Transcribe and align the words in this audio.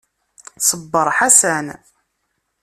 Ṣebber 0.67 1.07
Ḥasan. 1.17 1.67